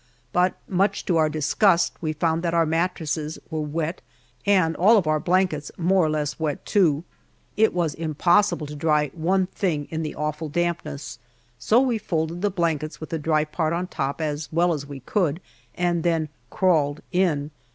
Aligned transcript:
But 0.33 0.55
much 0.67 1.05
to 1.05 1.17
our 1.17 1.29
disgust 1.29 1.93
we 2.01 2.11
found 2.11 2.41
that 2.41 2.55
our 2.55 2.65
mattresses 2.65 3.37
were 3.51 3.61
wet 3.61 4.01
and 4.47 4.75
all 4.77 4.97
of 4.97 5.05
our 5.05 5.19
blankets 5.19 5.71
more 5.77 6.03
or 6.03 6.09
less 6.09 6.39
wet, 6.39 6.65
too. 6.65 7.03
It 7.55 7.71
was 7.71 7.93
impossible 7.93 8.65
to 8.65 8.73
dry 8.75 9.09
one 9.13 9.45
thing 9.45 9.87
in 9.91 10.01
the 10.01 10.15
awful 10.15 10.49
dampness, 10.49 11.19
so 11.59 11.79
we 11.79 11.99
folded 11.99 12.41
the 12.41 12.49
blankets 12.49 12.99
with 12.99 13.11
the 13.11 13.19
dry 13.19 13.45
part 13.45 13.73
on 13.73 13.85
top 13.85 14.21
as 14.21 14.51
well 14.51 14.73
as 14.73 14.87
we 14.87 15.01
could, 15.01 15.39
and 15.75 16.01
then 16.01 16.29
"crawled 16.49 17.01
in." 17.11 17.51